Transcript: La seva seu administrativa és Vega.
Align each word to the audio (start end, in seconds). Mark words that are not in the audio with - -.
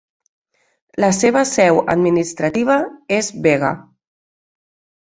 La 1.05 1.09
seva 1.17 1.43
seu 1.51 1.83
administrativa 1.97 2.81
és 3.21 3.31
Vega. 3.49 3.73